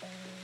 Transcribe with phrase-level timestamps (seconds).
[0.00, 0.39] Chilling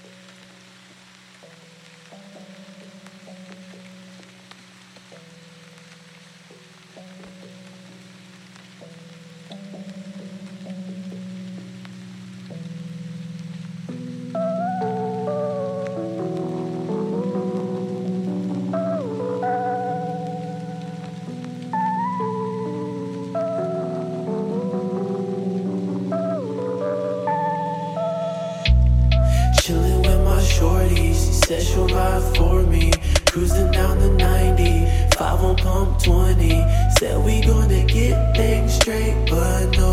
[38.87, 39.86] straight, but no.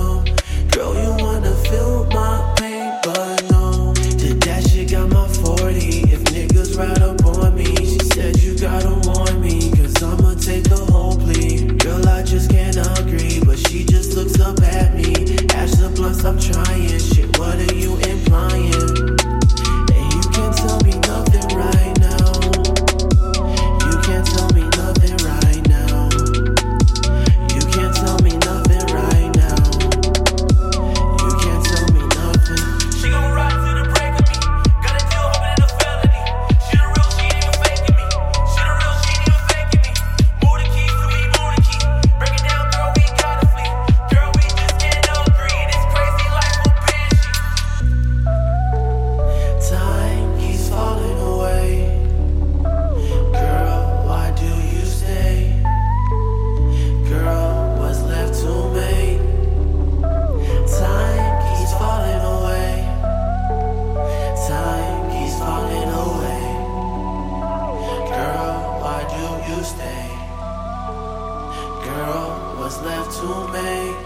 [72.63, 73.97] what's left to make?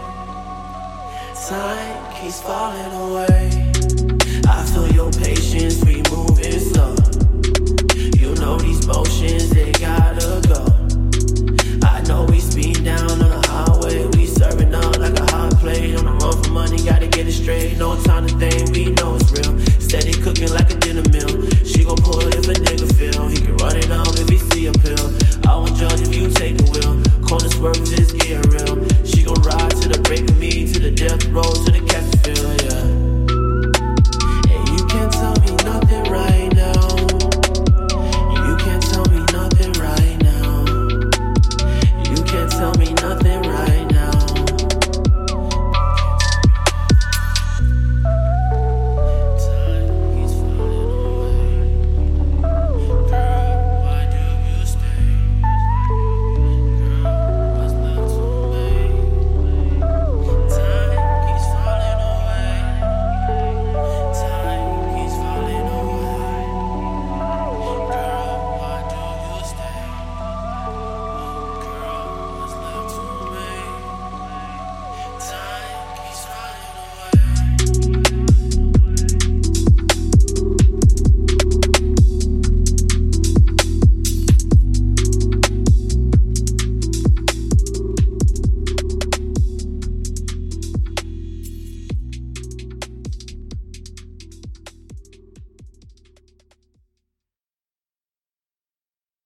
[1.47, 3.51] Time keeps falling away.
[4.47, 4.86] I feel